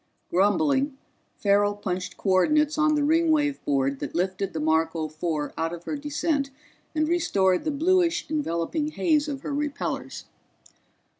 [0.31, 0.97] Grumbling,
[1.37, 5.95] Farrell punched coordinates on the Ringwave board that lifted the Marco Four out of her
[5.95, 6.49] descent
[6.95, 10.23] and restored the bluish enveloping haze of her repellors.